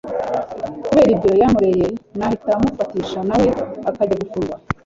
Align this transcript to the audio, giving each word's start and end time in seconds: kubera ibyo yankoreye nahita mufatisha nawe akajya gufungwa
kubera 0.87 1.09
ibyo 1.15 1.29
yankoreye 1.41 1.87
nahita 2.17 2.51
mufatisha 2.61 3.19
nawe 3.29 3.49
akajya 3.89 4.15
gufungwa 4.21 4.55